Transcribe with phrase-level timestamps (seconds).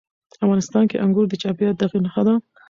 [0.43, 2.33] افغانستان کې انګور د چاپېریال د تغیر نښه ده.